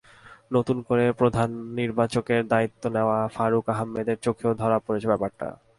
নতুন 0.53 0.77
করে 0.87 1.05
প্রধান 1.11 1.49
নির্বাচকের 1.79 2.41
দায়িত্ব 2.47 2.83
নেওয়া 2.89 3.19
ফারুক 3.27 3.65
আহমেদের 3.69 4.17
চোখেও 4.21 4.51
ধরা 4.53 4.77
পড়েছে 4.79 5.07
ব্যাপারটা। 5.07 5.47